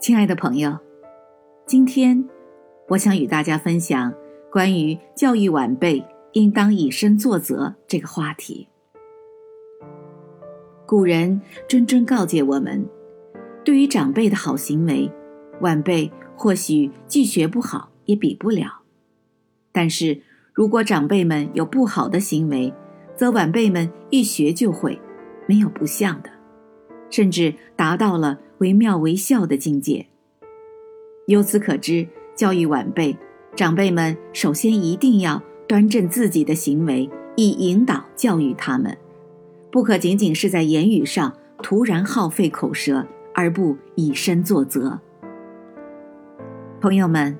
[0.00, 0.78] 亲爱的朋友，
[1.66, 2.24] 今天
[2.86, 4.14] 我想与大家分享
[4.50, 6.02] 关于教育晚辈
[6.32, 8.68] 应当以身作则这个话题。
[10.86, 12.88] 古人谆谆告诫我们，
[13.64, 15.10] 对于长辈的好行为，
[15.60, 18.84] 晚辈或许既学不好，也比不了；
[19.72, 20.22] 但是
[20.52, 22.72] 如果长辈们有不好的行为，
[23.16, 24.98] 则晚辈们一学就会，
[25.48, 26.30] 没有不像的，
[27.10, 30.06] 甚至达到了惟妙惟肖的境界。
[31.26, 33.16] 由此可知，教育晚辈，
[33.54, 38.96] 长辈们首先一定要端正自己的行为，以引导教育他们，
[39.70, 45.00] 不可仅仅是在言语上突然耗费口舌，而不以身作则。
[46.80, 47.36] 朋友们，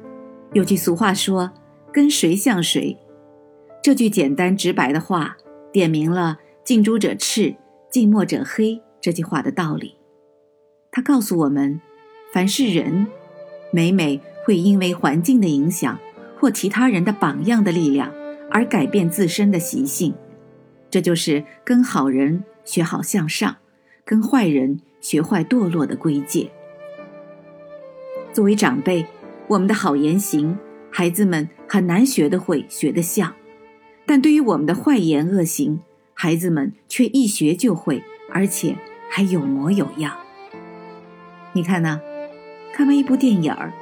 [0.52, 1.50] 有句俗话说
[1.92, 2.96] ：“跟谁像谁。”
[3.82, 5.36] 这句简单直白的话。
[5.70, 7.54] 点明了“近朱者赤，
[7.90, 9.94] 近墨者黑”这句话的道理。
[10.90, 11.80] 它告诉我们，
[12.30, 13.06] 凡是人，
[13.72, 15.98] 每每会因为环境的影响
[16.38, 18.12] 或其他人的榜样的力量
[18.50, 20.14] 而改变自身的习性。
[20.90, 23.56] 这就是跟好人学好向上，
[24.04, 26.50] 跟坏人学坏堕落的归界。
[28.34, 29.06] 作为长辈，
[29.46, 30.58] 我们的好言行，
[30.90, 33.34] 孩子们很难学得会、学得像。
[34.04, 35.80] 但对于我们的坏言恶行，
[36.12, 38.76] 孩子们却一学就会，而且
[39.10, 40.16] 还有模有样。
[41.52, 42.00] 你看呢？
[42.74, 43.72] 看完一部电影儿，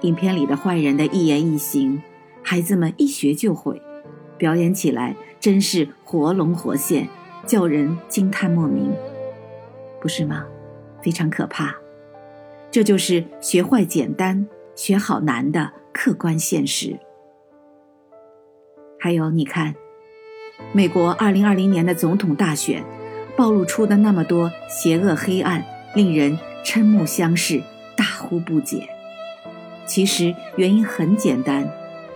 [0.00, 2.02] 影片里的坏人的一言一行，
[2.42, 3.82] 孩子们一学就会，
[4.38, 7.08] 表演起来真是活龙活现，
[7.44, 8.90] 叫人惊叹莫名，
[10.00, 10.46] 不是吗？
[11.02, 11.74] 非常可怕。
[12.70, 16.98] 这就是学坏简单，学好难的客观现实。
[18.98, 19.74] 还有，你看，
[20.72, 22.82] 美国二零二零年的总统大选，
[23.38, 27.62] 暴露出的那么多邪恶黑暗，令人瞠目相视，
[27.94, 28.88] 大呼不解。
[29.86, 31.70] 其实原因很简单，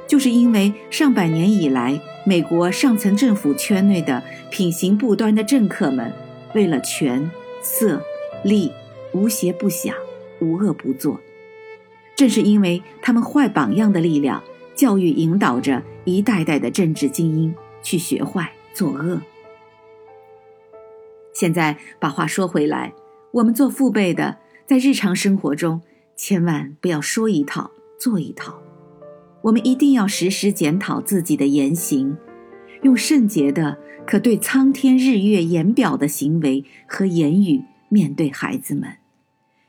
[0.09, 4.21] 就是因为上百年以来，美国上层政府圈内的
[4.51, 6.13] 品行不端的政客们，
[6.55, 7.31] 为了权、
[7.63, 8.03] 色、
[8.43, 8.73] 利，
[9.13, 9.95] 无邪不想，
[10.41, 11.21] 无恶不作。
[12.17, 14.43] 正是因为他们坏榜样的力量。
[14.75, 19.21] 教育引导着一代代的政治精英去学坏作恶。
[21.43, 22.95] 现在把话说回来，
[23.33, 25.83] 我们做父辈的，在日常生活中
[26.15, 28.63] 千万不要说一套做一套，
[29.43, 32.17] 我们一定要时时检讨自己的言行，
[32.83, 33.77] 用圣洁的、
[34.07, 38.89] 可对苍天日月言表的行为和言语面对孩子们，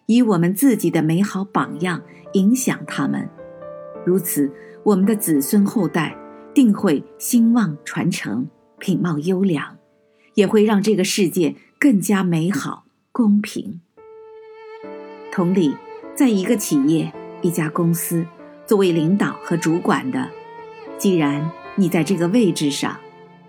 [0.06, 2.04] 以我们自己的美好榜样
[2.34, 3.28] 影响他们，
[4.06, 4.54] 如此。
[4.84, 6.16] 我们的子孙后代
[6.54, 8.46] 定会兴旺传承，
[8.78, 9.76] 品貌优良，
[10.36, 13.82] 也会让这个世界更加美好公平。
[15.32, 15.76] 同理，
[16.16, 17.12] 在一个企业、
[17.42, 18.26] 一家公司，
[18.66, 20.30] 作为领导和主管的，
[20.98, 22.98] 既然你在这个位置上，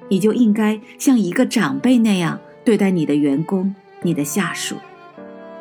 [0.09, 4.77] 你就应该像一个长辈那样对待你的员工、你的下属。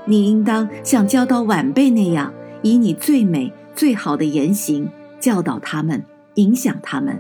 [0.06, 4.90] 你应当像教导晚辈那样，以你最美、最好的言行。
[5.20, 7.18] 教导他们，影响他们。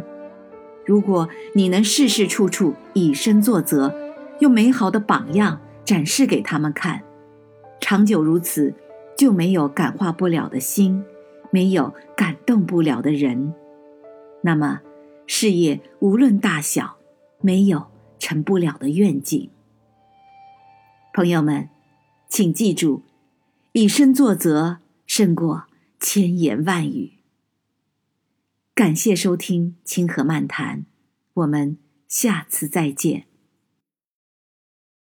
[0.85, 3.93] 如果你能事事处处以身作则，
[4.39, 7.01] 用美好的榜样展示给他们看，
[7.79, 8.73] 长久如此，
[9.17, 11.03] 就没有感化不了的心，
[11.51, 13.53] 没有感动不了的人。
[14.41, 14.81] 那么，
[15.25, 16.97] 事业无论大小，
[17.39, 17.85] 没有
[18.19, 19.49] 成不了的愿景。
[21.13, 21.69] 朋友们，
[22.27, 23.03] 请记住，
[23.71, 25.63] 以身作则胜过
[25.99, 27.12] 千言万语。
[28.75, 30.79] 感谢收听《清河漫谈》，
[31.35, 33.27] 我们下次再见。